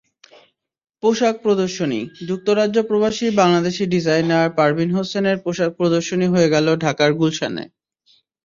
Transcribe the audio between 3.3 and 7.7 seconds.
Bangladeshi designer Parveen হোসেনের পোশাক প্রদর্শনী হয়ে গেল ঢাকার গুলশানে।